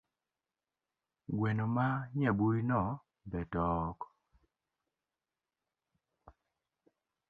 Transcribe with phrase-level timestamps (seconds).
[1.37, 1.87] Gweno ma
[2.19, 2.81] nyaburino
[3.31, 3.99] betook?